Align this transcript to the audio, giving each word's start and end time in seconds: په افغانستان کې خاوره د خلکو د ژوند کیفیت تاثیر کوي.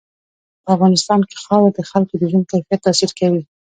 په 0.63 0.69
افغانستان 0.75 1.19
کې 1.29 1.35
خاوره 1.43 1.71
د 1.73 1.79
خلکو 1.91 2.13
د 2.17 2.23
ژوند 2.31 2.49
کیفیت 2.51 2.79
تاثیر 2.85 3.11
کوي. 3.19 3.41